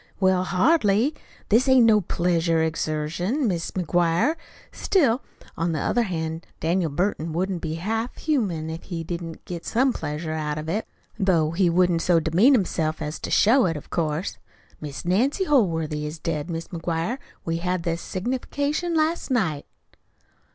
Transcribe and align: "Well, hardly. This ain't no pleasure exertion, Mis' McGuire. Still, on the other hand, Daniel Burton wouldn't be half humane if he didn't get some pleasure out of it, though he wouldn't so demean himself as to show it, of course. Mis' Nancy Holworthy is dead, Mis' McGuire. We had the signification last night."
"Well, 0.19 0.45
hardly. 0.45 1.13
This 1.49 1.67
ain't 1.67 1.85
no 1.85 2.01
pleasure 2.01 2.63
exertion, 2.63 3.47
Mis' 3.47 3.69
McGuire. 3.69 4.35
Still, 4.71 5.21
on 5.55 5.73
the 5.73 5.79
other 5.79 6.01
hand, 6.01 6.47
Daniel 6.59 6.89
Burton 6.89 7.33
wouldn't 7.33 7.61
be 7.61 7.75
half 7.75 8.17
humane 8.17 8.71
if 8.71 8.85
he 8.85 9.03
didn't 9.03 9.45
get 9.45 9.63
some 9.63 9.93
pleasure 9.93 10.31
out 10.31 10.57
of 10.57 10.67
it, 10.67 10.87
though 11.19 11.51
he 11.51 11.69
wouldn't 11.69 12.01
so 12.01 12.19
demean 12.19 12.55
himself 12.55 12.99
as 12.99 13.19
to 13.19 13.29
show 13.29 13.67
it, 13.67 13.77
of 13.77 13.91
course. 13.91 14.39
Mis' 14.79 15.05
Nancy 15.05 15.43
Holworthy 15.45 16.05
is 16.07 16.17
dead, 16.17 16.49
Mis' 16.49 16.69
McGuire. 16.69 17.19
We 17.45 17.57
had 17.57 17.83
the 17.83 17.95
signification 17.95 18.95
last 18.95 19.29
night." 19.29 19.67